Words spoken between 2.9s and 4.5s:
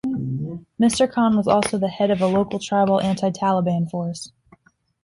anti-Taliban force.